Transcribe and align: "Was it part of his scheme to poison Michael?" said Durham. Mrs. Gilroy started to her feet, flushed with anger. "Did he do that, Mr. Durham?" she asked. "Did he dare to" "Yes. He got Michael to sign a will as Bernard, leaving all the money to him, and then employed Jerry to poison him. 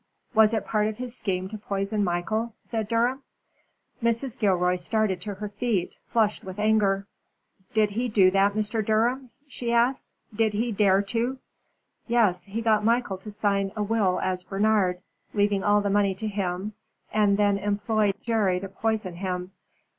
"Was 0.33 0.51
it 0.55 0.65
part 0.65 0.87
of 0.87 0.97
his 0.97 1.15
scheme 1.15 1.47
to 1.49 1.59
poison 1.59 2.03
Michael?" 2.03 2.55
said 2.59 2.87
Durham. 2.87 3.21
Mrs. 4.01 4.35
Gilroy 4.35 4.75
started 4.77 5.21
to 5.21 5.35
her 5.35 5.47
feet, 5.49 5.95
flushed 6.07 6.43
with 6.43 6.57
anger. 6.57 7.05
"Did 7.75 7.91
he 7.91 8.09
do 8.09 8.31
that, 8.31 8.53
Mr. 8.53 8.83
Durham?" 8.83 9.29
she 9.47 9.71
asked. 9.71 10.11
"Did 10.35 10.53
he 10.53 10.71
dare 10.71 11.03
to" 11.03 11.37
"Yes. 12.07 12.45
He 12.45 12.63
got 12.63 12.83
Michael 12.83 13.19
to 13.19 13.29
sign 13.29 13.71
a 13.75 13.83
will 13.83 14.19
as 14.21 14.43
Bernard, 14.43 15.01
leaving 15.35 15.63
all 15.63 15.81
the 15.81 15.89
money 15.91 16.15
to 16.15 16.27
him, 16.27 16.73
and 17.13 17.37
then 17.37 17.59
employed 17.59 18.15
Jerry 18.23 18.59
to 18.59 18.69
poison 18.69 19.17
him. 19.17 19.51